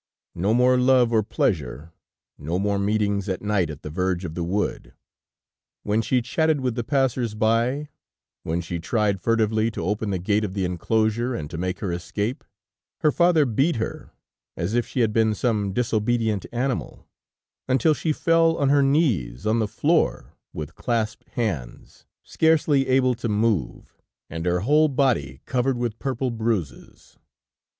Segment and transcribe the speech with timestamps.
[0.33, 1.91] No more love or pleasure,
[2.35, 4.95] no more meetings at night at the verge of the wood.
[5.83, 7.89] When she chatted with the passers by,
[8.41, 11.91] when she tried furtively to open the gate of the enclosure and to make her
[11.93, 12.43] escape,
[13.01, 14.11] her father beat her
[14.57, 17.07] as if she had been some disobedient animal,
[17.67, 23.29] until she fell on her knees on the floor with clasped hands, scarcely able to
[23.29, 27.19] move and her whole body covered with purple bruises.